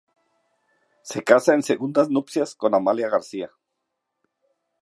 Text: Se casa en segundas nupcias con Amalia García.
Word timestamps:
Se 1.09 1.23
casa 1.23 1.53
en 1.53 1.61
segundas 1.61 2.09
nupcias 2.09 2.55
con 2.55 2.73
Amalia 2.73 3.07
García. 3.07 3.51